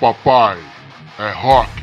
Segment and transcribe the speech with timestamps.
[0.00, 0.58] Papai
[1.18, 1.82] é rock.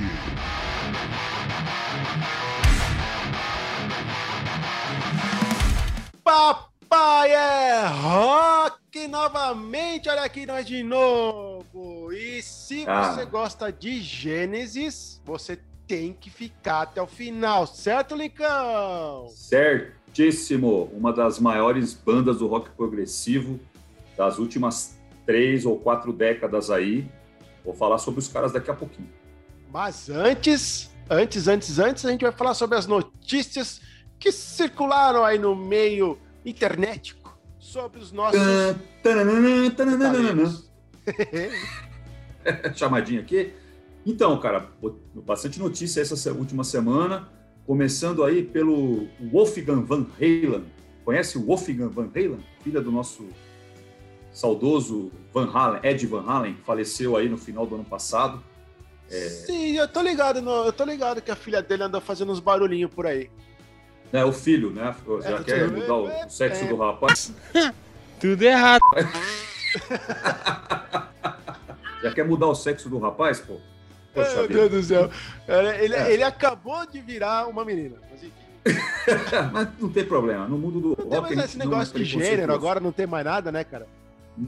[6.24, 12.11] Papai é rock novamente, olha aqui nós de novo.
[12.13, 13.13] E se Ah.
[13.13, 19.27] você gosta de Gênesis, você tem que ficar até o final, certo, Licão?
[19.29, 20.89] Certíssimo.
[20.93, 23.59] Uma das maiores bandas do rock progressivo
[24.18, 27.08] das últimas três ou quatro décadas aí.
[27.63, 29.09] Vou falar sobre os caras daqui a pouquinho.
[29.72, 33.81] Mas antes, antes, antes, antes, a gente vai falar sobre as notícias
[34.20, 37.23] que circularam aí no meio internetico
[37.59, 38.39] sobre os nossos.
[42.75, 43.53] Chamadinha aqui.
[44.05, 44.70] Então, cara,
[45.16, 47.30] bastante notícia essa última semana.
[47.66, 50.66] Começando aí pelo Wolfgang Van Halen.
[51.05, 52.39] Conhece o Wolfgang Van Halen?
[52.61, 53.25] Filha do nosso
[54.34, 58.44] saudoso Van Halen, Ed Van Halen, que faleceu aí no final do ano passado.
[59.45, 62.40] Sim, eu tô ligado, no- eu tô ligado que a filha dele anda fazendo uns
[62.40, 63.30] barulhinhos por aí.
[64.12, 64.95] É, o filho, né?
[65.23, 66.67] Já É, quer é, mudar o, é, o sexo é.
[66.67, 67.31] do rapaz.
[68.20, 68.81] Tudo errado.
[72.02, 73.58] Já quer mudar o sexo do rapaz, pô?
[74.14, 74.70] Poxa Meu vida.
[74.70, 75.09] Deus do céu.
[75.47, 76.14] Ele, ele- É.
[76.14, 77.97] ele acabou de virar uma menina.
[78.12, 78.34] Mas, enfim.
[79.52, 80.47] Mas não tem problema.
[80.47, 82.92] No mundo do Não tem rock, mais a esse é negócio de gênero, agora não
[82.92, 83.88] tem mais nada, né, cara?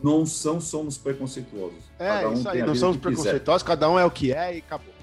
[0.03, 1.83] Não são, somos preconceituosos.
[2.00, 3.16] É, Cada um isso aí, tem a não somos que quiser.
[3.16, 4.94] preconceituosos, cada um é o que é e acabou.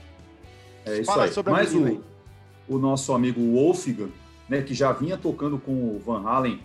[0.84, 1.33] É isso Fala aí.
[1.33, 2.02] sobre a Mas o,
[2.69, 4.11] o nosso amigo Wolfgang,
[4.48, 6.61] né, que já vinha tocando com o Van Halen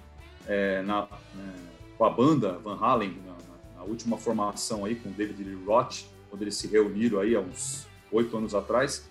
[0.47, 1.01] é, na,
[1.35, 1.53] né,
[1.97, 5.63] com a banda Van Halen na, na- na última formação aí com o David Lee
[5.65, 9.07] Roth, quando eles se reuniram aí há uns oito anos atrás.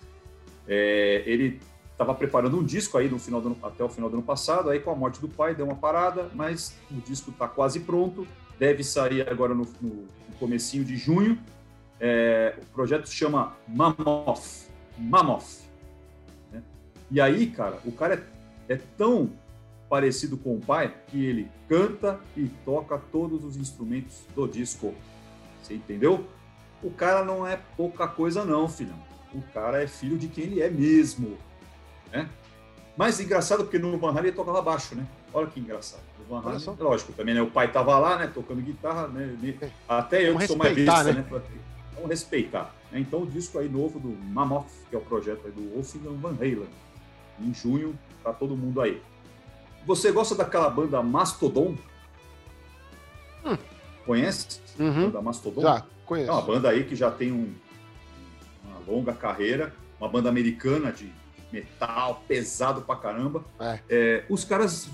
[0.67, 1.61] É, ele
[1.93, 4.69] estava preparando um disco aí no final do ano- até o final do ano passado,
[4.69, 8.27] aí com a morte do pai deu uma parada, mas o disco está quase pronto,
[8.59, 11.37] deve sair agora no, no, no comecinho de junho.
[11.99, 14.67] É, o projeto se chama Mammoth.
[14.97, 15.63] Mammoth.
[16.51, 16.61] né?
[17.09, 18.23] E aí, cara, o cara
[18.67, 19.31] é, é tão
[19.89, 24.93] parecido com o pai que ele canta e toca todos os instrumentos do disco.
[25.61, 26.27] Você entendeu?
[26.83, 28.97] O cara não é pouca coisa, não, filhão.
[29.33, 31.37] O cara é filho de quem ele é mesmo.
[32.11, 32.29] Né?
[32.95, 35.05] Mas engraçado porque no Van Halen ele tocava baixo, né?
[35.33, 36.06] Olha que engraçado.
[36.29, 37.41] Van Halen, lógico, também, né?
[37.41, 38.31] O pai tava lá, né?
[38.33, 39.23] Tocando guitarra, né?
[39.41, 39.57] Ele-
[39.87, 41.11] Até eu Vamos que sou mais besta, né?
[41.29, 41.41] né?
[41.95, 42.73] Vamos respeitar.
[42.93, 46.33] Então, o disco aí novo do Mammoth, que é o projeto aí do Wolfgang Van
[46.35, 46.67] Halen,
[47.39, 49.01] em junho, para todo mundo aí.
[49.85, 51.75] Você gosta daquela banda Mastodon?
[53.45, 53.57] Hum.
[54.05, 54.59] Conhece?
[54.79, 55.05] Uhum.
[55.09, 55.61] Banda Mastodon?
[55.61, 56.31] Já, É conheço.
[56.31, 57.53] uma banda aí que já tem um-
[58.63, 61.11] uma longa carreira, uma banda americana de
[61.51, 63.43] metal pesado pra caramba.
[63.59, 63.79] É.
[63.89, 64.89] É, os caras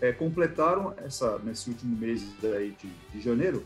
[0.00, 3.64] é, completaram essa, nesse último mês aí de, de janeiro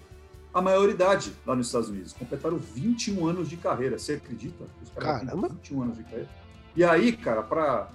[0.53, 2.12] a maioridade lá nos Estados Unidos.
[2.12, 3.99] Completaram 21 anos de carreira.
[3.99, 4.65] Você acredita?
[4.83, 5.49] Os caras Caramba.
[5.49, 6.28] 21 anos de carreira.
[6.77, 7.89] E aí, cara, para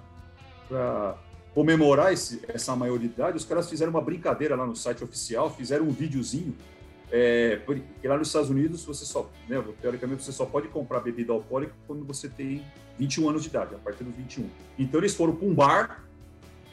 [1.54, 5.92] comemorar esse- essa maioridade, os caras fizeram uma brincadeira lá no site oficial, fizeram um
[5.92, 6.56] videozinho
[7.12, 11.34] é, porque lá nos Estados Unidos, você só, né, teoricamente, você só pode comprar bebida
[11.34, 12.64] alcoólica quando você tem
[13.00, 14.48] 21 anos de idade, a partir dos 21.
[14.78, 16.04] Então eles foram para um bar,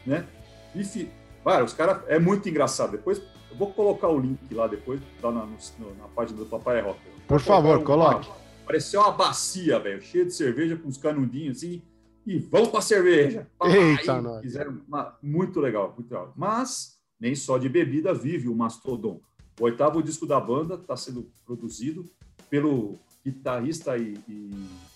[0.05, 0.27] né?
[0.75, 1.09] E,
[1.53, 2.93] cara, os caras, é muito engraçado.
[2.93, 3.21] Depois,
[3.51, 6.99] eu vou colocar o link lá depois, na, no- na página do Papai Rock.
[7.27, 8.29] Por favor, coloque.
[8.65, 11.83] Pareceu uma bacia, velho, cheia de cerveja com uns canudinhos assim.
[12.27, 13.47] E vamos pra cerveja.
[13.63, 14.43] Eita, nós.
[14.43, 16.33] Fizeram uma- muito legal, muito legal.
[16.37, 19.21] Mas nem só de bebida vive o Mastodon.
[19.61, 22.05] O oitavo disco da banda está sendo produzido
[22.51, 24.51] pelo guitarrista e, e,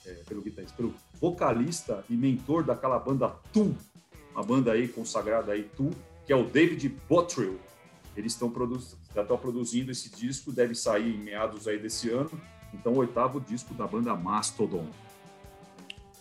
[0.04, 3.74] é, pelo guitarrista, pelo vocalista e mentor daquela banda Tool,
[4.34, 5.90] uma banda aí consagrada aí Tool,
[6.30, 7.58] que é o David Bottrill.
[8.16, 8.78] Eles estão produ
[9.12, 12.30] já estão produzindo esse disco, deve sair em meados aí desse ano.
[12.72, 14.86] Então, o oitavo disco da banda Mastodon.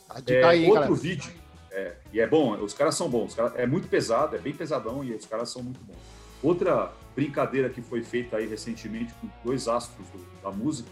[0.10, 0.96] A dica É, aí, outro galera.
[0.96, 1.32] vídeo.
[1.70, 3.36] É, e é bom, os caras são bons.
[3.36, 6.00] caras- é muito pesado, é bem pesadão e os caras são muito bons.
[6.42, 10.90] Outra brincadeira que foi feita aí recentemente com dois astros do- da música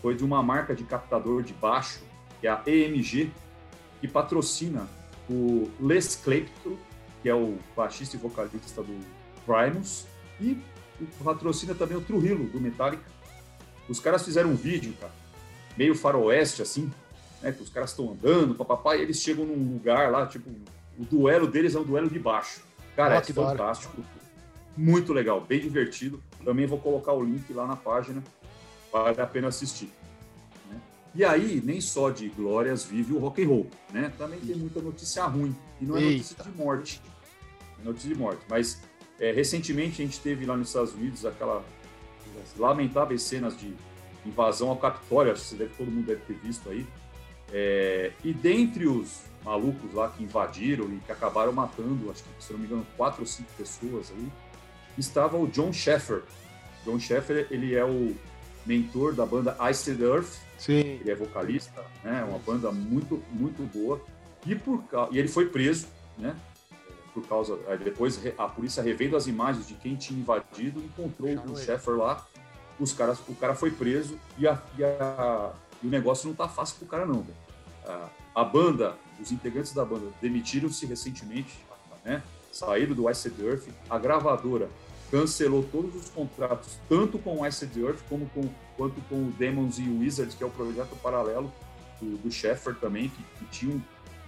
[0.00, 1.98] foi de uma marca de captador de baixo,
[2.40, 3.32] que é a EMG,
[4.00, 4.86] que patrocina
[5.28, 6.78] o Les Claypool,
[7.22, 8.98] que é o baixista e vocalista do
[9.46, 10.06] Primus,
[10.40, 10.58] e
[11.22, 13.02] patrocina também o Trujillo, do Metallica.
[13.88, 15.12] Os caras fizeram um vídeo, cara,
[15.76, 16.90] meio faroeste, assim,
[17.42, 17.52] né?
[17.52, 20.48] Que os caras estão andando, papapá, e eles chegam num lugar lá, tipo,
[20.98, 22.62] o duelo deles é um duelo de baixo.
[22.96, 23.58] Cara, Ah, é hora.
[23.58, 24.02] fantástico.
[24.76, 26.22] Muito legal, bem divertido.
[26.44, 28.22] Também vou colocar o link lá na página,
[28.92, 29.90] vale a pena assistir.
[31.14, 34.12] E aí, nem só de glórias vive o rock and roll, né?
[34.16, 36.50] Também tem muita notícia ruim, e não é notícia Eita.
[36.50, 37.02] de morte.
[37.80, 38.80] É notícia de morte, mas
[39.18, 41.64] é, recentemente a gente teve lá nos Estados Unidos aquela
[42.56, 43.74] lamentáveis cenas de
[44.24, 46.86] invasão ao Capitólio, acho que deve, todo mundo deve ter visto aí.
[47.52, 52.52] É, e dentre os malucos lá que invadiram e que acabaram matando, acho que, se
[52.52, 54.28] não me engano, quatro ou cinco pessoas aí,
[54.96, 56.22] estava o John Sheffer.
[56.84, 58.14] John Sheffer, ele é o
[58.70, 60.38] mentor da banda Iced Earth.
[60.56, 61.00] Sim.
[61.00, 62.24] Ele é vocalista, né?
[62.24, 64.00] Uma banda muito, muito boa.
[64.46, 66.36] E, por, e ele foi preso, né?
[67.12, 67.58] Por causa.
[67.82, 72.24] Depois a polícia revendo as imagens de quem tinha invadido, encontrou o Sheffer lá.
[72.78, 75.52] Os caras, o cara foi preso e, a, e, a,
[75.82, 77.26] e o negócio não tá fácil pro cara, não.
[77.84, 81.58] A, a banda, os integrantes da banda demitiram-se recentemente,
[82.04, 82.22] né?
[82.52, 83.68] Saíram do Ice Earth.
[83.88, 84.68] A gravadora
[85.10, 89.78] cancelou todos os contratos, tanto com o Ice Earth como com, quanto com o Demons
[89.78, 91.52] e o Wizards, que é o projeto paralelo
[92.00, 93.80] do, do Sheffer também, que, que tinha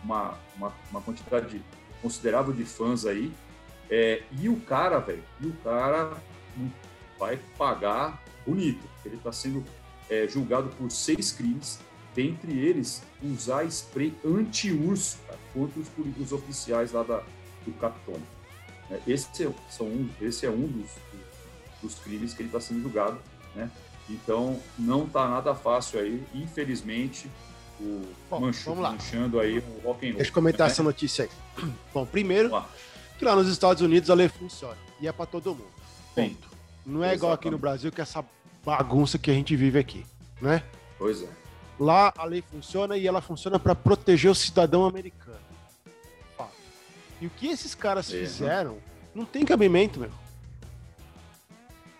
[0.03, 1.63] uma, uma, uma, quantidade
[2.01, 3.33] considerável de fãs aí.
[3.89, 6.17] É, e o cara, velho, e o cara
[7.19, 8.85] vai pagar bonito.
[9.05, 9.65] Ele está sendo
[10.11, 11.79] é, julgado por seis crimes,
[12.15, 15.19] dentre eles usar spray anti-urso
[15.55, 15.89] contra os,
[16.21, 17.23] os oficiais lá da,
[17.65, 18.42] do Capitólio.
[19.07, 20.91] Esse, é, são um, esse é um dos,
[21.83, 23.19] dos crimes que ele está sendo julgado,
[23.55, 23.71] né?
[24.09, 27.31] Então, não está nada fácil aí, infelizmente,
[27.81, 30.17] o Bom, manchu, manchando aí o rock and roll.
[30.17, 30.73] Deixa eu comentar né?
[30.73, 31.31] essa notícia aí.
[31.95, 32.51] Bom, primeiro,
[33.19, 35.65] que lá nos Estados Unidos a lei funciona, e é para todo mundo.
[36.15, 36.29] Ponto.
[36.29, 36.37] Sim.
[36.85, 37.17] Não é Exatamente.
[37.17, 38.25] igual aqui no Brasil, que é essa
[38.65, 40.05] bagunça que a gente vive aqui,
[40.41, 40.63] né?
[40.99, 41.29] Pois é.
[41.79, 45.32] Lá a lei funciona e ela funciona para proteger o cidadão americano.
[47.23, 48.79] E o que esses caras é, fizeram
[49.15, 50.11] não tem cabimento, meu.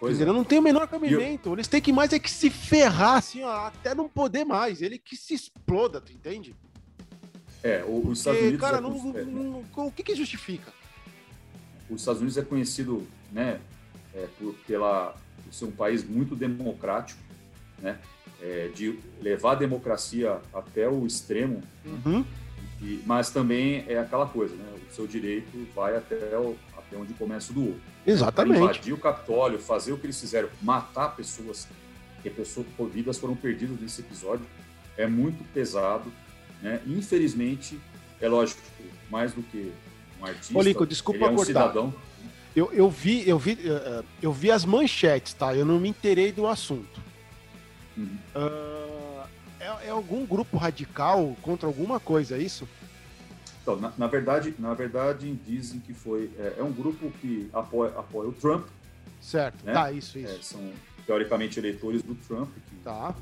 [0.01, 0.33] Pois dizer, é.
[0.33, 1.51] não tem o menor cabimento.
[1.51, 1.53] Eu...
[1.53, 4.83] Eles têm que mais é que se ferrar, assim, ó, até não poder mais.
[4.83, 6.57] Ele que se exploda, tu entende?
[7.63, 8.61] É, o, os Estados Unidos.
[8.61, 10.73] Cara, é, não, não, o que, que justifica?
[11.89, 13.61] Os Estados Unidos é conhecido, né,
[14.13, 15.15] é, por, pela,
[15.45, 17.21] por ser um país muito democrático,
[17.79, 17.97] né,
[18.41, 21.63] é, de levar a democracia até o extremo.
[21.85, 22.25] Uhum.
[22.81, 24.82] E, mas também é aquela coisa, né?
[24.93, 27.83] Seu direito vai até, o, até onde começa o do outro.
[28.07, 28.59] Exatamente.
[28.59, 31.67] Invadir o Capitólio, fazer o que eles fizeram, matar pessoas,
[32.23, 34.45] que pessoas, vidas foram perdidas nesse episódio,
[34.97, 36.13] é muito pesado,
[36.61, 36.81] né?
[36.87, 37.81] Infelizmente,
[38.21, 38.61] é lógico,
[39.11, 39.73] mais do que
[40.21, 41.95] um artista, Ô, Lico, desculpa é um cidadão.
[42.55, 45.55] Eu, eu, vi, eu, vi, eh, eh, eu vi as manchetes, tá?
[45.55, 47.01] Eu não me inteirei do assunto.
[47.97, 48.19] Uhum.
[48.37, 48.93] Uh
[49.63, 52.69] é, é, algum grupo radical contra alguma coisa, é isso?
[53.63, 56.31] Então, na, na verdade, na verdade, dizem que foi.
[56.39, 58.67] É, é, um grupo que apoia, apoia o Trump.
[59.21, 59.73] Certo, né?
[59.73, 60.35] tá, isso, isso.
[60.35, 60.73] É, são
[61.07, 62.51] teoricamente eleitores do Trump.
[62.69, 63.15] Que, tá.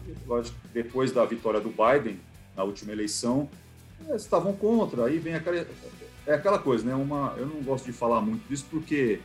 [0.73, 2.19] Depois da vitória do Biden
[2.57, 3.49] na última eleição,
[4.15, 5.05] estavam contra.
[5.05, 5.67] Aí vem aquela.
[6.27, 6.95] É aquela coisa, né?
[6.95, 9.21] Uma, eu não gosto de falar muito disso porque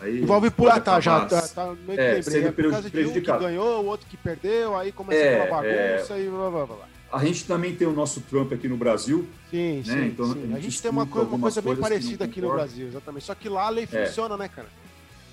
[0.00, 2.44] Aí Envolve por ah, tá, já tá, tá meio que é, lembrei.
[2.46, 5.60] É por causa de um que ganhou, o outro que perdeu, aí começa é, aquela
[5.60, 6.22] bagunça é...
[6.22, 6.88] e blá, blá, blá.
[7.12, 9.28] A gente também tem o nosso Trump aqui no Brasil.
[9.50, 9.82] Sim, né?
[9.84, 10.06] sim.
[10.06, 10.32] Então, sim.
[10.32, 13.24] A, gente a gente tem uma, uma coisa bem parecida aqui no Brasil, exatamente.
[13.24, 14.06] Só que lá a lei é.
[14.06, 14.68] funciona, né, cara?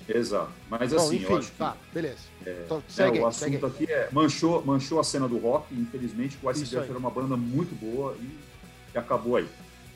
[0.08, 0.50] Exato.
[0.70, 2.18] Mas assim, enfim, eu acho tá, que, beleza.
[2.46, 6.38] É, então, segue, é, o assunto aqui é manchou, manchou a cena do rock, infelizmente,
[6.42, 8.38] o Ice era uma banda muito boa e,
[8.94, 9.46] e acabou aí.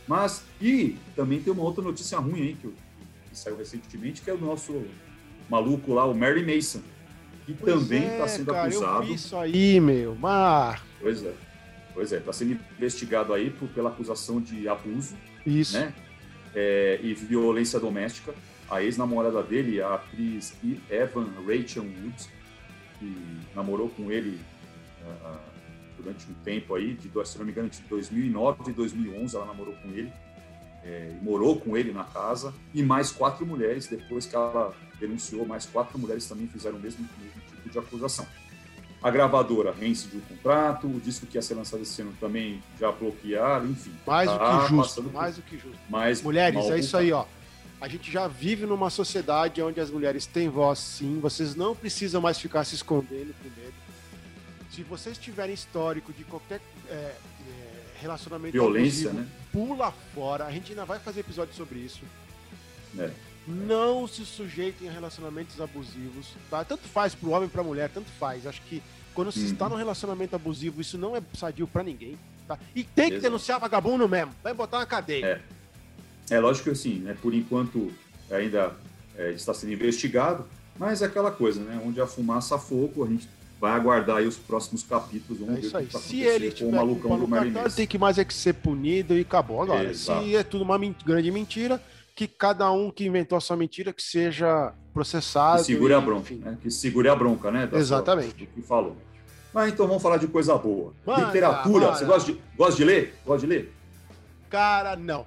[0.07, 4.35] Mas, e também tem uma outra notícia ruim aí que, que saiu recentemente, que é
[4.35, 4.85] o nosso
[5.49, 6.83] maluco lá, o Mary Mason,
[7.47, 9.03] que pois também está é, sendo cara, acusado.
[9.03, 10.85] Eu vi isso aí, meu, mar.
[11.01, 11.33] Pois é.
[11.95, 15.15] Pois é, está sendo investigado aí por, pela acusação de abuso,
[15.47, 15.79] isso.
[15.79, 15.95] né?
[16.55, 18.35] É, e violência doméstica.
[18.71, 20.55] A ex-namorada dele, a atriz
[20.91, 22.29] Evan Rachel Woods,
[22.99, 23.15] que
[23.55, 24.41] namorou com ele
[25.03, 25.39] uh,
[25.99, 29.75] durante um tempo aí, de, se não me engano, de 2009 e 2011, ela namorou
[29.75, 30.11] com ele
[30.85, 35.67] é, morou com ele na casa, e mais quatro mulheres, depois que ela denunciou, mais
[35.67, 38.27] quatro mulheres também fizeram o mesmo, mesmo tipo de acusação.
[39.03, 42.93] A gravadora reincidiu o contrato, o disco que ia ser lançado esse ano também já
[42.93, 43.93] bloquearam, enfim.
[44.07, 45.79] Mais tá do que justo, mais do que justo.
[45.89, 47.25] Mais mulheres, é isso aí, ó.
[47.81, 51.19] A gente já vive numa sociedade onde as mulheres têm voz, sim.
[51.21, 53.75] Vocês não precisam mais ficar se escondendo primeiro.
[54.71, 57.17] Se vocês tiverem histórico de qualquer é, é,
[58.01, 59.29] relacionamento violência, abusivo, né?
[59.53, 60.47] pula fora.
[60.47, 62.03] A gente ainda vai fazer episódio sobre isso.
[62.97, 63.11] É.
[63.47, 66.65] Não se sujeitem a relacionamentos abusivos, tá?
[66.65, 68.47] Tanto faz pro homem pra mulher, tanto faz.
[68.47, 68.83] Acho que
[69.15, 69.47] quando se uhum.
[69.47, 72.59] está num relacionamento abusivo, isso não é sadio para ninguém, tá?
[72.75, 73.23] E tem que Exato.
[73.23, 74.33] denunciar vagabundo mesmo.
[74.43, 75.43] Vai botar uma cadeia.
[76.31, 77.17] É, é lógico que assim, né?
[77.21, 77.93] Por enquanto
[78.31, 78.73] ainda
[79.17, 80.47] é, está sendo investigado,
[80.79, 81.81] mas é aquela coisa, né?
[81.85, 83.29] Onde a fumaça fogo, a gente
[83.61, 85.41] vai aguardar aí os próximos capítulos.
[85.41, 85.89] Vamos é isso aí.
[85.91, 89.21] Se ele tiver o malucão do cartão, tem que mais é que ser punido e
[89.21, 89.63] acabou.
[89.63, 90.25] Agora, Exato.
[90.25, 91.81] se é tudo uma grande mentira,
[92.15, 95.59] que cada um que inventou essa mentira que seja processado.
[95.61, 96.59] Que segure a bronca, né?
[96.61, 97.69] Que segure a bronca, né?
[97.73, 98.39] Exatamente.
[98.39, 98.97] Sua, que falou.
[99.53, 100.95] Mas então vamos falar de coisa boa.
[101.07, 101.87] Manda, Literatura.
[101.87, 101.99] Manda.
[101.99, 103.15] Você gosta de, gosta de ler?
[103.25, 103.73] Gosta de ler?
[104.49, 105.25] Cara, não.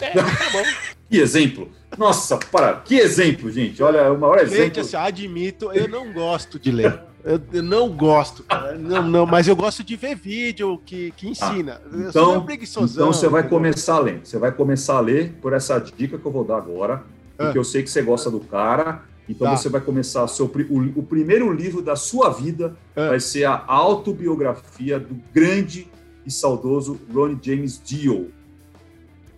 [0.00, 0.62] É, tá bom.
[1.10, 1.70] que exemplo.
[1.96, 3.82] Nossa, para, que exemplo, gente.
[3.82, 4.64] Olha, o maior exemplo.
[4.64, 7.07] Gente, assim, admito, eu não gosto de ler.
[7.24, 8.74] Eu, eu não gosto, cara.
[8.76, 11.80] Não, não, mas eu gosto de ver vídeo que, que ensina.
[11.84, 14.20] Ah, então, então você vai começar a ler.
[14.24, 17.02] Você vai começar a ler por essa dica que eu vou dar agora,
[17.36, 17.60] porque ah.
[17.60, 19.02] eu sei que você gosta do cara.
[19.28, 19.56] Então tá.
[19.56, 23.08] você vai começar seu, o, o, primeiro livro da sua vida ah.
[23.08, 25.86] vai ser a autobiografia do grande
[26.24, 28.30] e saudoso Ronnie James Dio.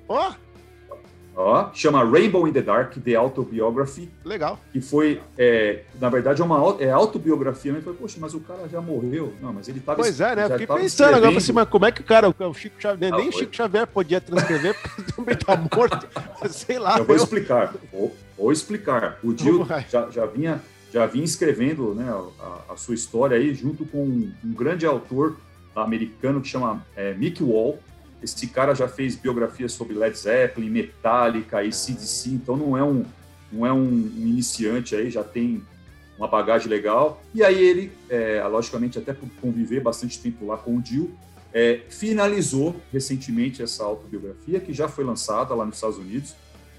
[0.09, 0.31] Ó!
[0.31, 0.50] Oh
[1.41, 4.11] ó, chama Rainbow in the Dark, The Autobiography.
[4.25, 4.59] Legal.
[4.73, 7.73] Que foi, é, na verdade, é uma é autobiografia.
[7.73, 9.33] Eu falei, poxa, mas o cara já morreu.
[9.41, 9.99] Não, mas ele tava.
[9.99, 10.49] Pois é, né?
[10.51, 13.33] Fiquei pensando agora assim, mas como é que o cara, o Chico Xavier, nem o
[13.33, 16.07] Chico Xavier podia transcrever, porque também tá morto.
[16.51, 16.99] Sei lá.
[16.99, 17.23] Eu vou eu...
[17.23, 17.75] explicar.
[17.93, 19.19] Vou, vou, explicar.
[19.23, 20.61] O Dio já, já, vinha,
[20.93, 25.37] já vinha escrevendo né, a, a, sua história aí, junto com um, um grande autor
[25.75, 27.79] americano que chama é, Mick Wall
[28.23, 33.05] esse cara já fez biografias sobre Led Zeppelin, Metallica, e CDC, então não é um
[33.53, 35.63] não é um, iniciante aí, já tem
[36.17, 37.21] uma bagagem legal.
[37.35, 41.13] E aí ele, é, logicamente, até por conviver bastante tempo lá com o Dio,
[41.53, 46.35] é, finalizou recentemente essa autobiografia, que já foi lançada lá nos Estados Unidos,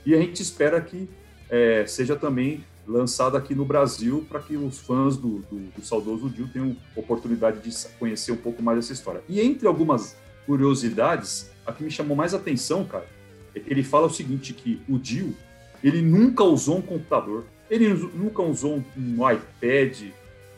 [0.05, 1.09] e a gente espera que
[1.49, 6.29] é, seja também lançada aqui no Brasil, para que os fãs do, do, do saudoso
[6.29, 9.21] Dio tenham oportunidade de conhecer um pouco mais dessa história.
[9.27, 13.05] E entre algumas curiosidades, a que me chamou mais atenção, cara,
[13.53, 15.35] é que ele fala o seguinte, que o Dio,
[15.83, 20.01] ele nunca usou um computador, ele nunca usou um, iPad,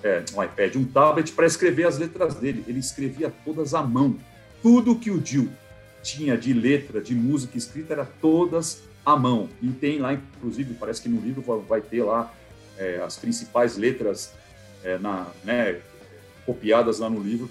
[0.04, 2.64] é, um iPad, um tablet para escrever as letras dele.
[2.68, 4.18] Ele escrevia todas à mão.
[4.62, 5.50] Tudo que o Dio
[6.02, 9.48] tinha de letra, de música escrita, era todas à mão.
[9.62, 12.34] E tem lá, inclusive, parece que no livro vai ter lá
[12.78, 14.34] é, as principais letras
[14.84, 15.80] é, na, né,
[16.46, 17.50] copiadas lá no livro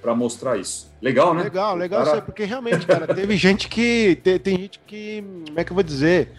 [0.00, 0.90] para mostrar isso.
[1.00, 1.44] Legal, né?
[1.44, 2.10] Legal, legal cara...
[2.10, 4.18] isso aí, porque realmente, cara, teve gente que.
[4.22, 5.22] Tem, tem, gente que.
[5.46, 6.32] Como é que eu vou dizer?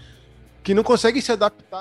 [0.63, 1.77] Que não consegue se adaptar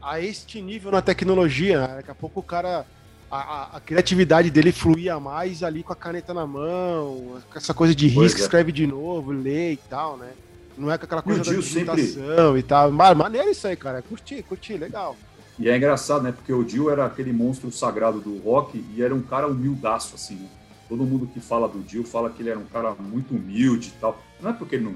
[0.00, 1.86] a, a este nível na tecnologia.
[1.86, 1.94] Né?
[1.96, 2.86] Daqui a pouco o cara.
[3.30, 7.92] A, a, criatividade dele fluía mais ali com a caneta na mão, com essa coisa
[7.92, 8.42] de risco, é.
[8.42, 10.30] escreve de novo, lê e tal, né?
[10.78, 12.60] Não é com aquela coisa da digitação sempre...
[12.60, 12.92] e tal.
[12.92, 14.02] Mas, maneiro isso aí, cara.
[14.02, 15.16] Curti, curti, legal.
[15.58, 16.32] E é engraçado, né?
[16.32, 20.34] Porque o Dio era aquele monstro sagrado do rock e era um cara humildaço, assim,
[20.34, 20.48] né?
[20.88, 24.00] todo mundo que fala do Dio fala que ele era um cara muito humilde e
[24.00, 24.20] tal.
[24.40, 24.94] Não é porque ele não.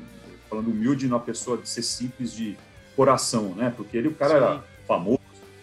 [0.48, 2.56] Falando humilde na pessoa de ser simples de
[2.96, 3.72] coração, né?
[3.76, 4.36] Porque ele, o cara Sim.
[4.36, 5.20] era famoso,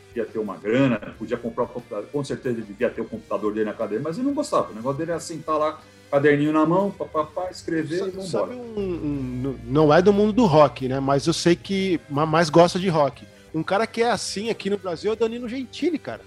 [0.09, 3.51] devia ter uma grana, podia comprar um computador, com certeza ele devia ter o computador
[3.51, 4.71] dele na cadeira, mas ele não gostava.
[4.71, 8.27] O negócio dele era sentar lá, caderninho na mão, papapá, escrever sabe, e vambora.
[8.27, 10.99] Sabe um, um, não é do mundo do rock, né?
[10.99, 13.25] Mas eu sei que mais gosta de rock.
[13.55, 16.21] Um cara que é assim aqui no Brasil é o Danilo Gentili, cara.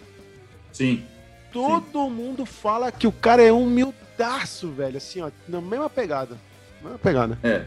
[0.73, 1.05] Sim,
[1.53, 2.11] Todo Sim.
[2.11, 4.97] mundo fala que o cara é humildaço, velho.
[4.97, 6.37] Assim, ó, na mesma pegada.
[6.83, 7.39] Mesma pegada.
[7.43, 7.65] É.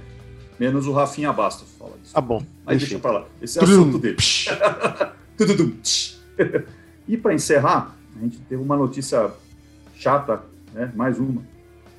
[0.60, 2.12] Menos o Rafinha Bastos fala isso.
[2.14, 2.44] Ah, bom.
[2.66, 3.26] Mas deixa pra lá.
[3.42, 4.18] Esse é o assunto dele.
[7.08, 9.32] e para encerrar, a gente teve uma notícia
[9.96, 10.92] chata, né?
[10.96, 11.42] Mais uma.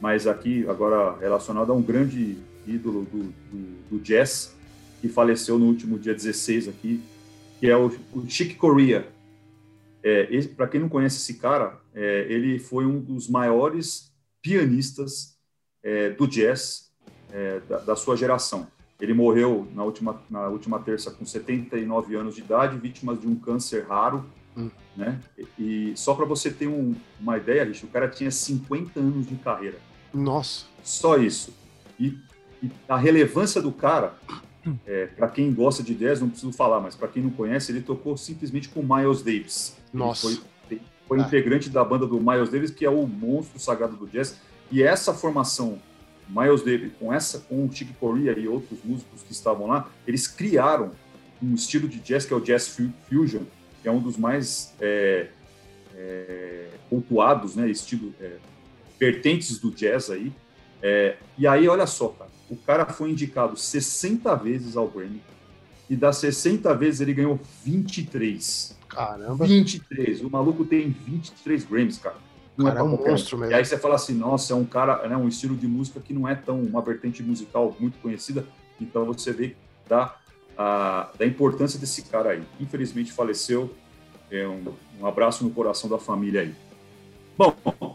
[0.00, 4.54] Mas aqui, agora relacionada a um grande ídolo do, do, do jazz,
[5.00, 7.02] que faleceu no último dia 16 aqui,
[7.62, 9.09] que é o, o Chick Corea
[10.02, 15.38] é, Para quem não conhece esse cara, é, ele foi um dos maiores pianistas
[15.81, 16.90] é, do jazz
[17.31, 18.66] é, da, da, sua geração.
[19.00, 23.37] Ele morreu na última, na última terça com 79 anos de idade, vítima de um
[23.37, 24.26] câncer raro.
[24.57, 24.69] Hum.
[24.97, 25.21] Né?
[25.57, 29.28] E, e só para você ter um, uma ideia, Rich, o cara tinha 50 anos
[29.28, 29.78] de carreira.
[30.12, 30.66] Nossa!
[30.83, 31.54] Só isso.
[31.97, 32.19] E,
[32.61, 34.19] e a relevância do cara
[34.87, 37.81] é, para quem gosta de jazz, não preciso falar, mas para quem não conhece, ele
[37.81, 39.76] tocou simplesmente com Miles Davis.
[39.92, 40.28] Nossa.
[40.28, 41.23] Ele foi, foi ah.
[41.23, 44.38] integrante da banda do Miles Davis, que é o monstro sagrado do jazz.
[44.71, 45.81] E essa formação,
[46.28, 50.26] Miles Davis, com essa, com o Chick Corea e outros músicos que estavam lá, eles
[50.26, 50.92] criaram
[51.42, 52.78] um estilo de jazz que é o jazz
[53.09, 53.42] fusion,
[53.83, 55.28] que é um dos mais é,
[55.97, 58.37] é, pontuados, né, estilo é,
[58.99, 60.33] vertentes do jazz aí.
[60.81, 65.23] É, e aí, olha só, cara, o cara foi indicado 60 vezes ao Grammy
[65.88, 68.76] e das 60 vezes ele ganhou 23.
[68.87, 69.47] Caramba.
[69.47, 70.21] 23.
[70.21, 72.16] O maluco tem 23 Grammys, cara.
[72.54, 73.52] Não cara, é, é um monstro mesmo.
[73.52, 76.12] E aí você fala assim, nossa, é um cara, né, um estilo de música que
[76.12, 78.44] não é tão uma vertente musical muito conhecida.
[78.78, 79.56] Então você vê
[79.88, 80.14] da,
[80.59, 82.42] a, da importância desse cara aí.
[82.61, 83.75] Infelizmente faleceu.
[84.30, 84.62] É um,
[85.00, 86.54] um abraço no coração da família aí.
[87.38, 87.91] Bom,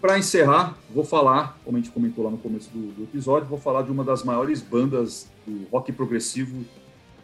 [0.00, 3.58] para encerrar, vou falar, como a gente comentou lá no começo do, do, episódio, vou
[3.58, 6.64] falar de uma das maiores bandas do rock progressivo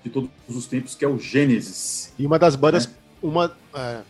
[0.03, 2.13] de todos os tempos, que é o Gênesis.
[2.19, 2.95] E uma das bandas, né?
[3.23, 4.01] uma, é,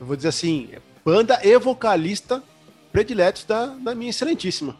[0.00, 0.70] eu vou dizer assim,
[1.04, 2.42] banda e vocalista
[2.90, 4.76] prediletos da, da minha excelentíssima.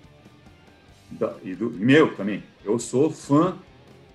[1.10, 2.42] Da, e do meu também.
[2.64, 3.56] Eu sou fã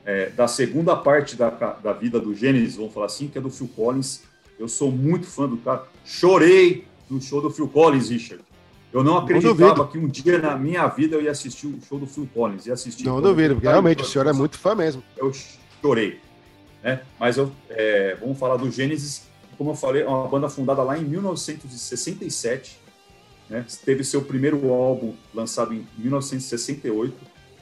[0.05, 3.49] é, da segunda parte da, da vida do Gênesis, vamos falar assim, que é do
[3.49, 4.23] Phil Collins.
[4.57, 5.85] Eu sou muito fã do cara.
[6.03, 8.43] Chorei no show do Phil Collins, Richard.
[8.91, 11.99] Eu não acreditava não que um dia na minha vida eu ia assistir o show
[11.99, 12.65] do Phil Collins.
[12.65, 15.03] Ia assistir não duvido, porque realmente o senhor é muito fã mesmo.
[15.15, 15.31] Eu
[15.81, 16.19] chorei.
[16.83, 17.01] Né?
[17.19, 19.27] Mas eu, é, vamos falar do Gênesis.
[19.57, 22.79] Como eu falei, é uma banda fundada lá em 1967.
[23.49, 23.65] Né?
[23.85, 27.13] Teve seu primeiro álbum lançado em 1968.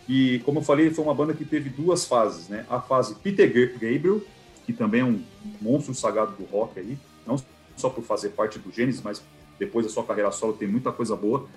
[0.07, 2.47] E, como eu falei, foi uma banda que teve duas fases.
[2.47, 2.65] Né?
[2.69, 4.21] A fase Peter Gabriel,
[4.65, 5.21] que também é um
[5.59, 7.35] monstro sagrado do rock aí, não
[7.75, 9.21] só por fazer parte do Gênesis, mas
[9.59, 11.47] depois da sua carreira solo tem muita coisa boa.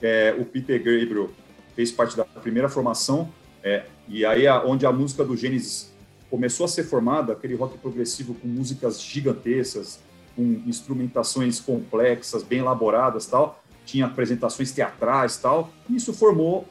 [0.00, 1.30] É, o Peter Gabriel
[1.74, 3.30] fez parte da primeira formação,
[3.62, 5.92] é, e aí a, onde a música do Gênesis
[6.30, 10.00] começou a ser formada, aquele rock progressivo com músicas gigantescas,
[10.36, 16.66] com instrumentações complexas, bem elaboradas tal, tinha apresentações teatrais tal, e isso formou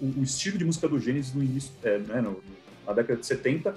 [0.00, 2.42] o, o estilo de música do Gênesis no início, é, né, no,
[2.86, 3.74] na década de 70,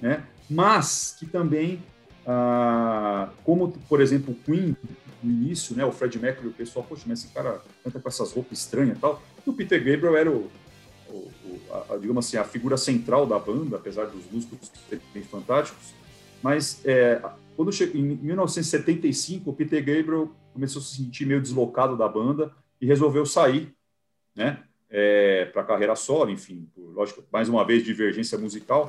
[0.00, 1.82] né, mas que também,
[2.26, 4.74] ah, como por exemplo o Queen
[5.22, 8.32] no início, né, o Fred Mercury, o pessoal, poxa, mas esse cara canta com essas
[8.32, 9.22] roupas estranhas e tal.
[9.46, 10.50] E o Peter Gabriel era o,
[11.08, 11.60] o, o
[11.90, 15.94] a, digamos assim, a figura central da banda, apesar dos músicos serem fantásticos.
[16.42, 17.20] Mas é,
[17.56, 22.50] quando chegou, em 1975, o Peter Gabriel começou a se sentir meio deslocado da banda
[22.80, 23.74] e resolveu sair,
[24.34, 28.88] né, é, para carreira solo, enfim, por, lógico, mais uma vez divergência musical.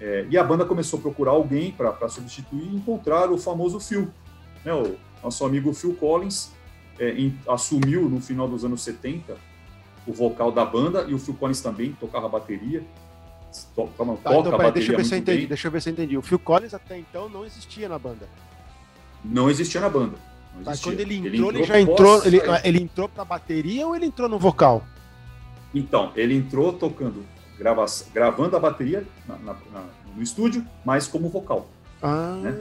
[0.00, 4.08] É, e a banda começou a procurar alguém para substituir e encontrar o famoso Phil,
[4.64, 6.52] né, o nosso amigo Phil Collins
[6.98, 9.36] é, em, assumiu no final dos anos 70
[10.06, 12.80] o vocal da banda e o Phil Collins também tocava bateria.
[13.74, 15.38] To, tá, toca então, pera, deixa eu ver se eu entendi.
[15.38, 15.46] Bem.
[15.48, 16.16] Deixa eu ver se eu entendi.
[16.16, 18.28] O Phil Collins até então não existia na banda.
[19.24, 20.14] Não existia na banda.
[20.64, 22.24] Mas quando ele entrou, ele, entrou, ele já entrou.
[22.24, 24.84] Ele, ele entrou pra bateria ou ele entrou no vocal?
[25.74, 27.24] Então, ele entrou tocando,
[27.58, 27.84] grava,
[28.14, 29.84] gravando a bateria na, na, na,
[30.14, 31.68] no estúdio, mas como vocal.
[32.00, 32.38] Ah.
[32.40, 32.60] Né?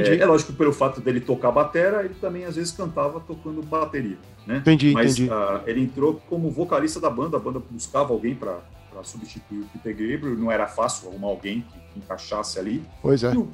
[0.00, 0.20] Entendi.
[0.20, 4.18] É, é, lógico pelo fato dele tocar batera, ele também às vezes cantava tocando bateria,
[4.46, 4.58] né?
[4.58, 5.30] Entendi, Mas entendi.
[5.30, 8.60] Uh, ele entrou como vocalista da banda, a banda buscava alguém para
[9.02, 12.82] substituir o Peter Gabriel, não era fácil arrumar alguém que, que encaixasse ali.
[13.00, 13.32] Pois é.
[13.32, 13.48] E o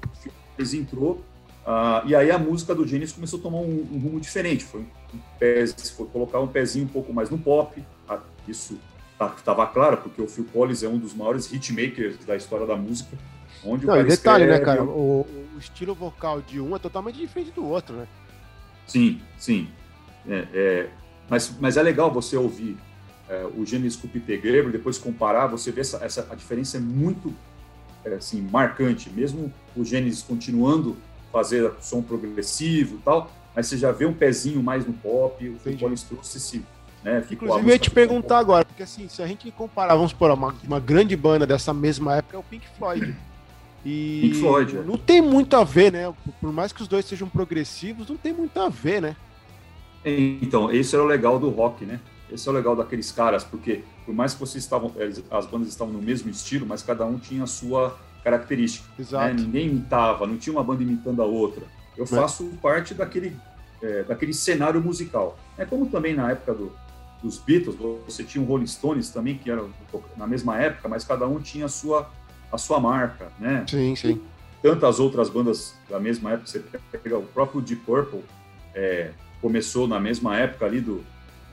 [0.57, 1.25] Phil entrou,
[1.67, 4.81] uh, e aí a música do Genesis começou a tomar um, um rumo diferente, foi,
[4.81, 8.79] um pé, foi colocar um pezinho um pouco mais no pop, uh, isso
[9.27, 12.77] estava tá, claro, porque o Phil Collins é um dos maiores hitmakers da história da
[12.77, 13.17] música,
[13.65, 14.71] Onde Não, o cara detalhe, né, escreve...
[14.71, 14.83] né, cara?
[14.85, 18.07] O, o, estilo vocal de um é totalmente diferente do outro, né?
[18.87, 19.69] Sim, sim.
[20.29, 20.89] É, é,
[21.29, 22.77] mas, mas é legal você ouvir
[23.29, 26.77] é, o Gênesis com o Peter Gabriel, depois comparar, você vê essa, essa a diferença
[26.77, 27.35] é muito
[28.05, 29.11] é, assim, marcante.
[29.11, 30.97] Mesmo o Gênesis continuando
[31.33, 35.59] fazer som progressivo e tal, mas você já vê um pezinho mais no pop, o
[35.59, 36.65] Phil Collins trouxe esse
[37.03, 40.31] né, Inclusive, eu ia te perguntar agora, porque assim, se a gente comparar, vamos por
[40.31, 43.17] uma, uma grande banda dessa mesma época, é o Pink Floyd.
[43.89, 44.83] E Pink Floyd, é.
[44.83, 46.13] não tem muito a ver, né?
[46.43, 49.17] Por mais que os dois sejam progressivos, não tem muito a ver, né?
[50.05, 51.99] Então, esse era o legal do rock, né?
[52.31, 54.93] Esse é o legal daqueles caras, porque por mais que vocês estavam,
[55.31, 58.87] as bandas estavam no mesmo estilo, mas cada um tinha a sua característica.
[58.91, 58.95] Né?
[58.99, 59.35] Exato.
[59.35, 59.41] Né?
[59.41, 61.63] Ninguém imitava, não tinha uma banda imitando a outra.
[61.97, 62.07] Eu é.
[62.07, 63.35] faço parte daquele,
[63.83, 65.39] é, daquele cenário musical.
[65.57, 66.73] É como também na época do,
[67.23, 69.65] dos Beatles, você tinha o Rolling Stones também, que era
[70.15, 72.11] na mesma época, mas cada um tinha a sua
[72.53, 73.65] a sua marca, né?
[73.69, 74.21] Sim, sim.
[74.63, 78.25] Tantas outras bandas da mesma época, você pega o próprio Deep Purple,
[78.75, 81.05] é, começou na mesma época ali do,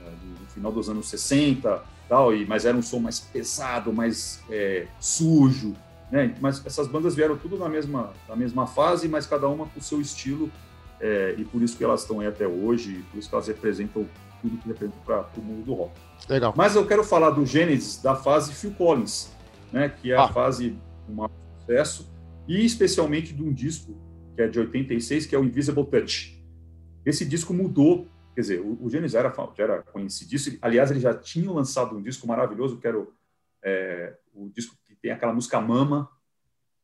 [0.05, 4.41] é, do, final dos anos 60, tal, e, mas era um som mais pesado, mais
[4.49, 5.75] é, sujo,
[6.11, 6.35] né?
[6.39, 9.83] Mas essas bandas vieram tudo na mesma, na mesma fase, mas cada uma com o
[9.83, 10.51] seu estilo,
[10.99, 14.07] é, e por isso que elas estão aí até hoje, por isso que elas representam
[14.41, 15.91] tudo que representam para o mundo do rock.
[16.29, 16.53] Legal.
[16.55, 19.31] Mas eu quero falar do Gênesis da fase Phil Collins,
[19.71, 19.89] né?
[19.89, 20.23] Que é ah.
[20.23, 20.75] a fase
[21.09, 21.27] um
[21.59, 22.11] sucesso,
[22.47, 23.95] e especialmente de um disco
[24.35, 26.43] que é de 86, que é o Invisible Touch.
[27.05, 31.13] Esse disco mudou, quer dizer, o, o Genesis era, já era conhecidíssimo, aliás, ele já
[31.13, 33.13] tinha lançado um disco maravilhoso, que era o,
[33.63, 36.09] é, o disco que tem aquela música Mama,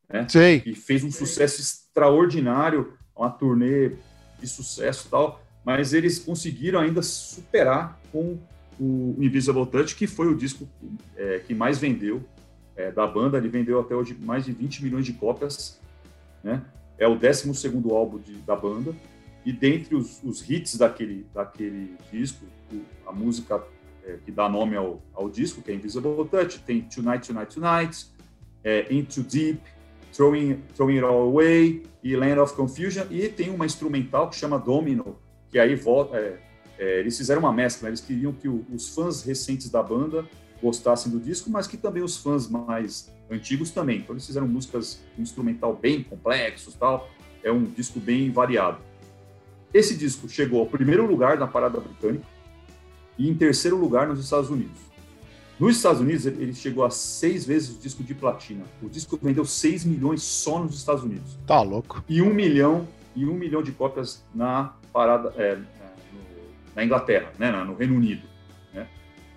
[0.08, 0.26] né?
[0.28, 0.62] Sei.
[0.66, 3.92] E fez um sucesso extraordinário, uma turnê
[4.38, 8.38] de sucesso e tal, mas eles conseguiram ainda superar com
[8.78, 10.68] o Invisible Touch, que foi o disco
[11.16, 12.22] é, que mais vendeu
[12.82, 13.38] é, da banda.
[13.38, 15.80] Ele vendeu até hoje mais de 20 milhões de cópias.
[16.42, 16.62] Né?
[16.98, 17.50] É o 12
[17.90, 18.94] álbum de, da banda.
[19.44, 22.44] E dentre os, os, hits daquele, daquele disco,
[23.06, 23.62] a música
[24.04, 28.06] é, que dá nome ao, ao, disco, que é Invisible Touch, tem Tonight, Tonight, Tonight,
[28.62, 29.60] é, Into Deep,
[30.12, 34.58] Throwing, Throwing It All Away e Land of Confusion, e tem uma instrumental que chama
[34.58, 35.18] Domino,
[35.50, 36.16] que aí volta.
[36.16, 36.38] É,
[36.78, 40.24] é, eles fizeram uma mescla, eles queriam que o, os fãs recentes da banda
[40.62, 43.98] gostassem do disco, mas que também os fãs mais antigos também.
[43.98, 47.10] Então eles fizeram músicas instrumental bem complexos, tal.
[47.42, 48.78] É um disco bem variado.
[49.74, 52.24] Esse disco chegou ao primeiro lugar na parada britânica
[53.18, 54.80] e em terceiro lugar nos Estados Unidos.
[55.58, 58.64] Nos Estados Unidos, ele chegou a seis vezes o disco de platina.
[58.82, 61.38] O disco vendeu 6 milhões só nos Estados Unidos.
[61.46, 62.02] Tá louco.
[62.08, 65.58] E um milhão, e um milhão de cópias na parada é,
[66.74, 68.31] na Inglaterra, né, no Reino Unido.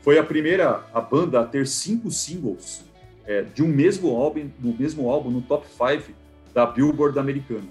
[0.05, 0.13] Né?
[0.13, 2.83] Foi a primeira a banda a ter cinco singles
[3.25, 6.13] é, de um mesmo álbum, no mesmo álbum no top 5
[6.53, 7.67] da Billboard americana.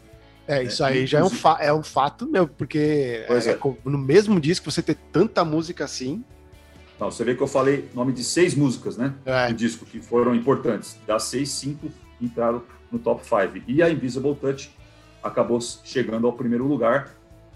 [0.46, 3.58] É, isso é, aí já é um, é um fato meu, porque é, é.
[3.84, 6.22] no mesmo disco você ter tanta música assim.
[7.00, 9.14] Não, você vê que eu falei nome de seis músicas, né?
[9.24, 9.48] É.
[9.48, 10.98] Do disco, que foram importantes.
[11.06, 13.64] Das seis, cinco entraram no top 5.
[13.66, 14.70] E a Invisible Touch
[15.22, 17.14] acabou chegando ao primeiro lugar.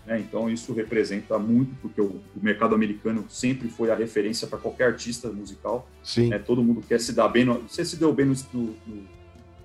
[0.08, 0.20] Né?
[0.20, 4.86] Então, isso representa muito, porque o, o, mercado americano sempre foi a referência para qualquer
[4.86, 5.86] artista musical.
[6.02, 6.30] Sim.
[6.30, 6.38] Né?
[6.38, 7.44] Todo mundo quer se dar bem.
[7.44, 8.74] No, você se deu bem no, no,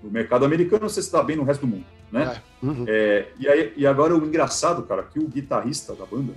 [0.02, 1.86] no, mercado americano, você se dá bem no resto do mundo.
[2.12, 2.38] Né?
[2.62, 2.66] É.
[2.66, 2.84] Uhum.
[2.86, 6.34] É, e, aí, e agora, o engraçado, cara, que o guitarrista da banda,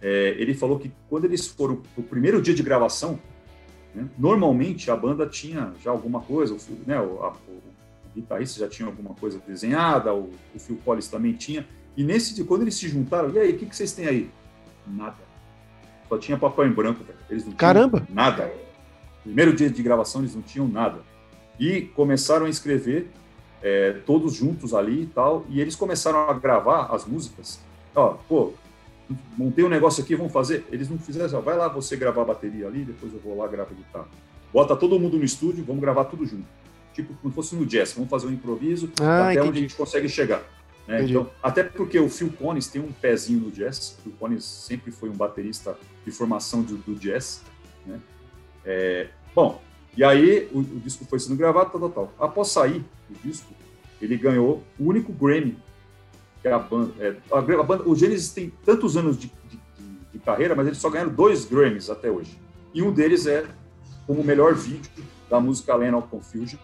[0.00, 3.18] é, ele falou que quando eles foram o primeiro dia de gravação,
[3.92, 7.60] né, normalmente a banda tinha já alguma coisa, o, né, o, a, o,
[8.14, 12.62] guitarrista já tinha alguma coisa desenhada, o, o Phil Collins também tinha, e nesse quando
[12.62, 14.30] eles se juntaram, e aí, o que, que vocês têm aí?
[14.86, 15.16] Nada.
[16.08, 17.18] Só tinha papel em branco, velho.
[17.30, 18.06] Eles não Caramba!
[18.10, 18.52] nada.
[19.22, 21.00] Primeiro dia de gravação, eles não tinham nada.
[21.58, 23.08] E começaram a escrever
[23.62, 27.60] é, todos juntos ali e tal, e eles começaram a gravar as músicas.
[27.94, 28.52] Ó, pô,
[29.36, 30.66] montei um negócio aqui, vamos fazer.
[30.70, 33.36] Eles não fizeram assim, ó, vai lá você gravar a bateria ali, depois eu vou
[33.36, 34.08] lá gravar a guitarra.
[34.52, 36.46] Bota todo mundo no estúdio, vamos gravar tudo junto.
[36.92, 39.48] Tipo, como fosse no jazz, vamos fazer um improviso ah, até entendi.
[39.48, 40.42] onde a gente consegue chegar.
[40.86, 41.04] Né?
[41.04, 43.96] Então, até porque o Phil Collins tem um pezinho no jazz.
[43.98, 47.42] O Phil Collins sempre foi um baterista de formação do, do jazz.
[47.86, 48.00] Né?
[48.64, 49.60] É, bom,
[49.96, 52.12] e aí o, o, disco foi sendo gravado, tal, tal, tal.
[52.18, 53.52] Após sair o disco,
[54.00, 55.56] ele ganhou o único Grammy
[56.40, 56.92] que a banda.
[56.98, 59.58] É, a, a, banda o Genesis tem tantos anos de, de,
[60.12, 62.36] de, carreira, mas eles só ganharam dois Grammys até hoje.
[62.74, 63.46] E um deles é
[64.06, 64.90] como melhor vídeo
[65.30, 66.58] da música Land of Confusion.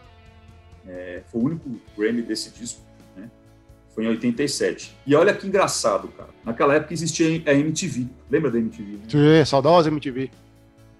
[0.86, 2.87] É, foi o único Grammy desse disco.
[3.98, 4.96] Foi em 87.
[5.04, 6.30] E olha que engraçado, cara.
[6.44, 8.06] Naquela época existia a MTV.
[8.30, 8.92] Lembra da MTV?
[8.92, 9.00] Né?
[9.08, 10.30] Sim, saudosa MTV.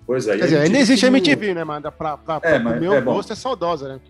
[0.04, 0.36] Pois é.
[0.36, 1.62] Quer dizer, ainda existe a MTV, né?
[1.62, 4.00] Mas pra, pra, é, mas, meu é, gosto é saudosa, né?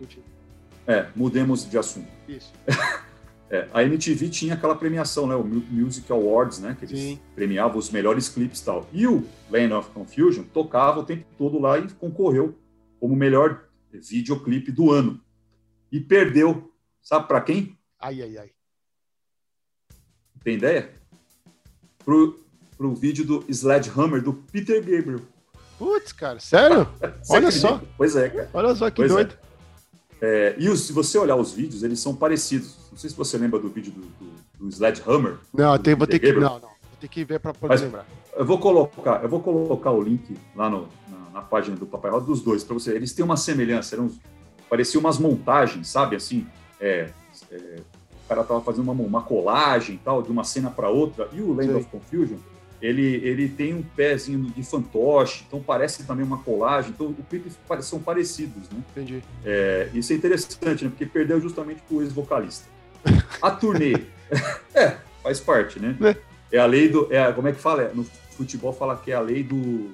[0.87, 2.09] É, mudemos de assunto.
[2.27, 2.51] Isso.
[3.51, 5.35] é, a MTV tinha aquela premiação, né?
[5.35, 6.75] O Music Awards, né?
[6.79, 7.21] Que eles Sim.
[7.35, 8.89] premiavam os melhores clipes e tal.
[8.91, 12.57] E o Land of Confusion tocava o tempo todo lá e concorreu
[12.99, 15.21] como melhor videoclipe do ano.
[15.93, 16.73] E perdeu,
[17.03, 17.77] sabe para quem?
[18.01, 18.58] Ai, ai, ai.
[20.49, 20.89] Tem ideia?
[22.03, 22.41] Pro,
[22.79, 25.21] pro vídeo do Sledgehammer do Peter Gabriel.
[25.79, 26.89] Putz, cara, sério?
[27.29, 27.83] Olha só.
[27.99, 28.51] Pois é, cara.
[28.55, 29.15] Olha só que pois é.
[29.15, 29.39] doido.
[30.23, 30.55] É.
[30.55, 32.79] É, e os, se você olhar os vídeos, eles são parecidos.
[32.91, 35.37] Não sei se você lembra do vídeo do, do, do Sledgehammer.
[35.53, 36.33] Não, eu vou ter que.
[36.33, 36.61] Não, não.
[36.61, 38.07] Vou ter que ver para poder Mas, lembrar.
[38.35, 42.11] Eu vou colocar, eu vou colocar o link lá no, na, na página do Papai
[42.11, 42.95] Roda dos dois para você.
[42.95, 44.11] Eles têm uma semelhança, eram,
[44.67, 46.17] pareciam umas montagens, sabe?
[46.17, 46.47] Assim,
[46.81, 47.11] é,
[47.51, 47.81] é
[48.29, 51.73] cara tava fazendo uma, uma colagem tal, de uma cena para outra, e o Land
[51.73, 51.77] Sim.
[51.77, 52.37] of Confusion,
[52.81, 57.51] ele, ele tem um pezinho de fantoche, então parece também uma colagem, então o clipe
[57.81, 58.81] são parecidos, né?
[58.91, 59.23] Entendi.
[59.45, 60.91] É, isso é interessante, né?
[60.91, 62.69] Porque perdeu justamente pro ex-vocalista.
[63.43, 63.95] A turnê,
[64.75, 65.97] é, faz parte, né?
[66.53, 66.57] É.
[66.57, 67.83] é a lei do, é, como é que fala?
[67.83, 68.05] É, no
[68.37, 69.91] futebol fala que é a lei do,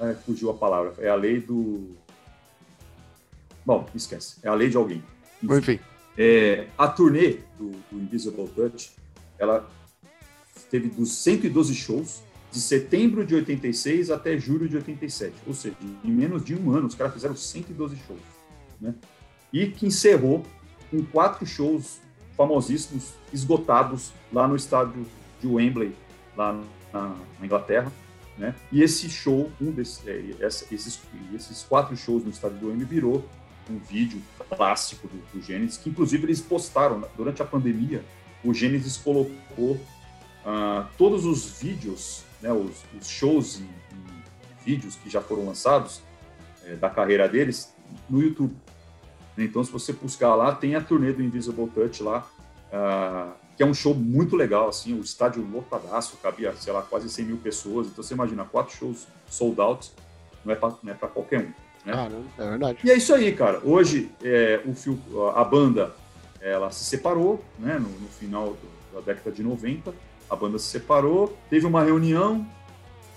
[0.00, 1.90] é, fugiu a palavra, é a lei do,
[3.64, 5.02] bom, esquece, é a lei de alguém.
[5.42, 5.56] Enfim.
[5.56, 5.80] Enfim.
[6.16, 8.92] É, a turnê do, do, Invisible Touch,
[9.38, 9.68] ela
[10.70, 12.22] teve dos 112 shows
[12.52, 15.74] de setembro de 86 até julho de 87, ou seja,
[16.04, 18.20] em menos de um ano os caras fizeram 112 shows,
[18.80, 18.94] né?
[19.52, 20.44] E que encerrou
[20.90, 22.00] com quatro shows
[22.36, 25.04] famosíssimos esgotados lá no estádio
[25.40, 25.94] de Wembley,
[26.36, 26.52] lá
[26.92, 27.92] na, na Inglaterra,
[28.38, 28.54] né?
[28.70, 31.00] E esse show, um desses, é, esses,
[31.34, 33.24] esses quatro shows no estádio do Wembley virou
[33.70, 38.04] um vídeo clássico do, do Gênesis, que inclusive eles postaram né, durante a pandemia.
[38.44, 45.10] O Gênesis colocou uh, todos os vídeos, né, os, os shows e, e, vídeos que
[45.10, 46.02] já foram lançados
[46.64, 47.74] é, da carreira deles
[48.08, 48.54] no YouTube.
[49.36, 52.26] Então, se você buscar lá, tem a turnê do Invisible Touch lá,
[52.72, 57.08] uh, que é um show muito legal, assim, o estádio lotadaço, cabia, sei lá, quase
[57.08, 57.88] 100 mil pessoas.
[57.88, 59.92] Então, você imagina, quatro shows sold out,
[60.44, 61.52] não é para é qualquer um.
[61.84, 61.92] Né?
[61.94, 62.78] Ah, é verdade.
[62.84, 63.60] E é isso aí, cara.
[63.64, 64.98] Hoje, é, o fio,
[65.34, 65.94] a banda
[66.40, 68.56] ela se separou, né, no, no final
[68.92, 69.94] da década de 90,
[70.28, 72.46] a banda se separou, teve uma reunião,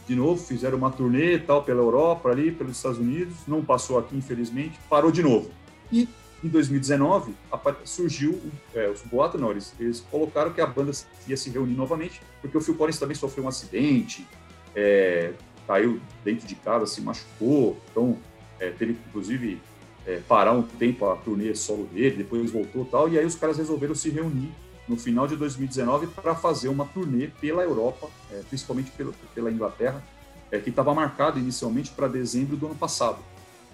[0.08, 4.00] de novo, fizeram uma turnê e tal pela Europa, ali, pelos Estados Unidos, não passou
[4.00, 5.52] aqui, infelizmente, parou de novo.
[5.92, 6.08] E
[6.44, 7.36] em 2019
[7.84, 8.40] surgiu
[8.74, 10.92] é, os boatos, não, eles, eles, colocaram que a banda
[11.28, 14.26] ia se reunir novamente, porque o Phil Collins também sofreu um acidente,
[14.74, 15.34] é,
[15.68, 18.18] caiu dentro de casa, se machucou, então
[18.60, 19.62] é, teve inclusive
[20.06, 23.58] é, parar um tempo a turnê solo dele, depois voltou tal, e aí os caras
[23.58, 24.52] resolveram se reunir
[24.88, 30.02] no final de 2019 para fazer uma turnê pela Europa, é, principalmente pela, pela Inglaterra,
[30.50, 33.20] é, que estava marcado inicialmente para dezembro do ano passado.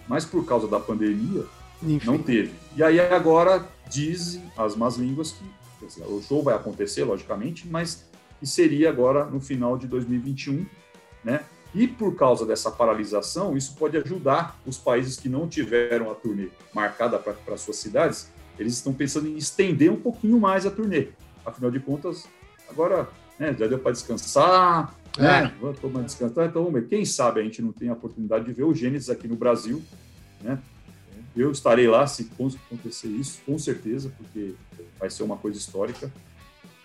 [0.08, 1.46] Mas por causa da pandemia,
[1.84, 2.06] Enfim.
[2.06, 2.54] não teve.
[2.76, 5.46] E aí agora dizem as más línguas que
[5.86, 8.06] dizer, o show vai acontecer, logicamente, mas
[8.40, 10.66] que seria agora no final de 2021,
[11.24, 11.42] né?
[11.74, 16.50] E por causa dessa paralisação, isso pode ajudar os países que não tiveram a turnê
[16.74, 21.10] marcada para suas cidades eles estão pensando em estender um pouquinho mais a turnê.
[21.46, 22.28] Afinal de contas,
[22.70, 23.10] agora
[23.40, 25.46] né, já deu para descansar, né?
[25.46, 25.60] É.
[25.60, 26.48] Vamos tomar descansar.
[26.48, 26.88] Então, vamos ver.
[26.88, 29.82] Quem sabe a gente não tem a oportunidade de ver o Gênesis aqui no Brasil,
[30.42, 30.60] né?
[31.36, 32.30] Eu estarei lá se
[32.68, 34.54] acontecer isso, com certeza, porque
[35.00, 36.12] vai ser uma coisa histórica.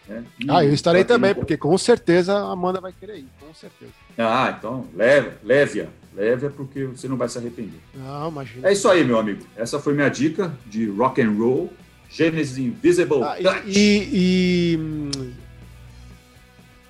[0.09, 0.25] Né?
[0.49, 3.93] ah, eu estarei também, porque com certeza a Amanda vai querer ir, com certeza.
[4.17, 5.87] Ah, então leve, leve-a.
[6.17, 7.79] Leve-a porque você não vai se arrepender.
[7.95, 8.69] Não, imagina.
[8.69, 9.45] É isso aí, meu amigo.
[9.55, 11.73] Essa foi minha dica de rock and roll,
[12.11, 15.11] Genesis Invisible ah, e, e,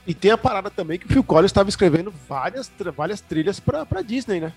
[0.07, 4.01] e, tem a parada também que o Phil Collins estava escrevendo várias, várias trilhas para
[4.01, 4.53] Disney, né?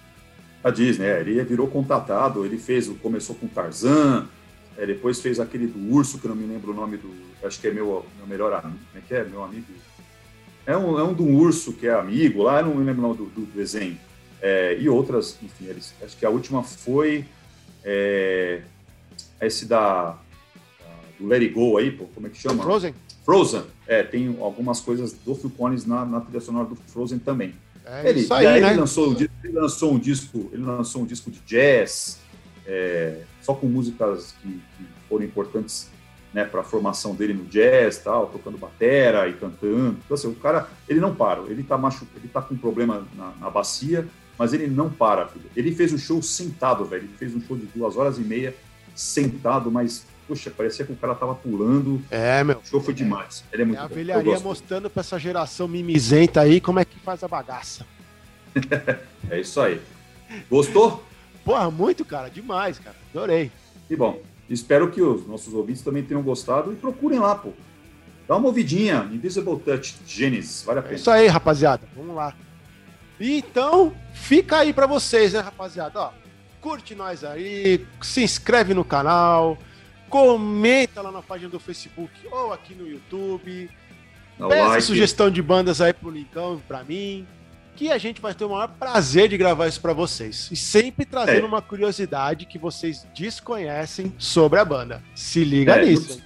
[0.64, 4.28] A Disney, é, ele virou contatado, ele fez, começou com Tarzan,
[4.78, 7.12] é, depois fez aquele do urso, que eu não me lembro o nome do.
[7.44, 8.80] Acho que é meu, meu melhor amigo.
[8.92, 9.24] Como é que é?
[9.24, 9.66] Meu amigo.
[10.66, 13.08] É um, é um do urso que é amigo lá, eu não me lembro o
[13.08, 13.98] nome do, do desenho.
[14.42, 17.26] É, e outras, enfim, eles, acho que a última foi
[17.84, 18.62] é,
[19.42, 20.18] esse da,
[21.20, 22.64] do Let It Go aí, pô, como é que chama?
[22.64, 22.96] Frozen.
[23.24, 27.54] Frozen, é, tem algumas coisas do Phil Collins na, na trilha sonora do Frozen também.
[27.86, 28.72] É ele, aí, aí né?
[28.72, 32.20] ele, lançou, ele lançou um disco, ele lançou um disco de jazz,
[32.72, 35.90] é, só com músicas que, que foram importantes
[36.34, 39.98] né, para a formação dele no jazz, tal, tocando batera e cantando.
[40.06, 42.08] Então, assim, o cara, ele não para, ele está machu...
[42.16, 44.08] ele tá com um problema na, na, bacia,
[44.38, 45.46] mas ele não para, filho.
[45.54, 47.04] Ele fez o um show sentado, velho.
[47.04, 48.56] Ele fez um show de duas horas e meia
[48.96, 52.02] sentado, mas, poxa, parecia que o cara tava pulando.
[52.10, 52.58] É, meu.
[52.58, 53.44] O show foi demais.
[53.52, 56.98] Ele é muito é a velharia mostrando para essa geração mimizenta aí como é que
[57.00, 57.86] faz a bagaça.
[59.30, 59.82] é isso aí.
[60.50, 61.11] Gostou?
[61.44, 62.30] Porra, muito, cara.
[62.30, 62.96] Demais, cara.
[63.14, 63.52] Adorei.
[63.88, 64.22] Que bom.
[64.50, 67.52] Espero que os nossos ouvintes também tenham gostado e procurem lá, pô.
[68.28, 69.10] Dá uma ouvidinha.
[69.12, 70.64] Invisible Touch Genesis.
[70.64, 70.94] Vale a pena.
[70.94, 71.88] É isso aí, rapaziada.
[71.96, 72.34] Vamos lá.
[73.20, 76.00] Então, fica aí para vocês, né, rapaziada?
[76.00, 76.12] Ó,
[76.60, 79.58] curte nós aí, se inscreve no canal,
[80.10, 83.70] comenta lá na página do Facebook ou aqui no YouTube.
[84.40, 84.84] Dá Peça like.
[84.84, 87.28] sugestão de bandas aí pro Lincão e pra mim
[87.82, 90.48] que a gente vai ter o maior prazer de gravar isso para vocês.
[90.52, 91.48] E sempre trazendo é.
[91.48, 95.02] uma curiosidade que vocês desconhecem sobre a banda.
[95.16, 96.22] Se liga é, nisso.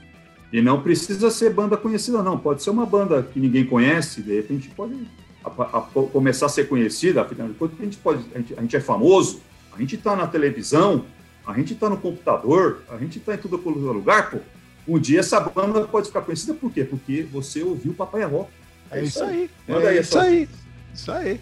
[0.51, 2.37] E não precisa ser banda conhecida, não.
[2.37, 5.07] Pode ser uma banda que ninguém conhece, de repente pode
[5.45, 8.61] a, a, começar a ser conhecida, afinal de contas, a gente, pode, a gente, a
[8.61, 9.39] gente é famoso,
[9.73, 11.05] a gente está na televisão,
[11.47, 14.39] a gente está no computador, a gente está em tudo quanto é lugar, pô.
[14.85, 16.83] Um dia essa banda pode ficar conhecida por quê?
[16.83, 18.49] Porque você ouviu o Papai Rock.
[18.91, 19.49] É, é isso aí.
[19.69, 19.83] aí.
[19.83, 20.49] É aí isso aí.
[20.95, 21.39] Isso aí.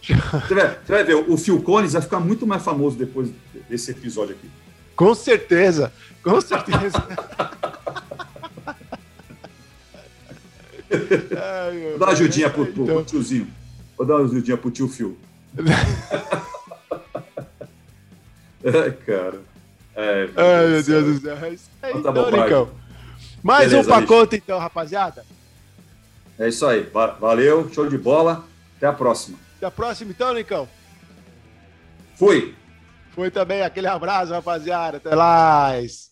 [0.00, 3.30] você, vai, você vai ver, o Phil Collins vai ficar muito mais famoso depois
[3.68, 4.50] desse episódio aqui.
[4.94, 5.90] Com certeza,
[6.22, 7.02] com certeza.
[10.92, 12.96] Ai, Vou dar uma ajudinha pro, pro, então...
[12.96, 13.48] pro, tiozinho.
[13.96, 15.16] Vou dar uma ajudinha pro tio Phil.
[18.64, 19.40] Ai, cara.
[19.96, 21.36] É, Ai, meu Deus do céu.
[21.42, 22.70] É isso aí, então, então.
[23.42, 25.24] Mais Beleza, um pacote, então, rapaziada.
[26.38, 26.88] É isso aí.
[27.20, 28.44] Valeu, show de bola.
[28.76, 29.38] Até a próxima.
[29.56, 30.68] Até a próxima, então, Nicão.
[32.16, 32.54] Fui.
[33.14, 33.62] Fui também.
[33.62, 34.98] Aquele abraço, rapaziada.
[34.98, 36.11] Até mais.